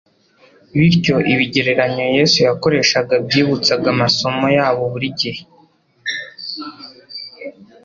Bityo 0.77 1.15
ibigereranyo 1.33 2.05
Yesu 2.17 2.37
yakoreshaga 2.47 3.13
byibutsaga 3.25 3.87
amasomo 3.95 4.45
yabo 4.57 4.81
buri 4.93 5.09
gihe. 5.19 5.41